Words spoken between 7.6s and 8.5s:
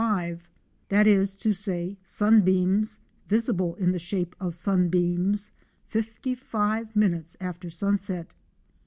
sunset.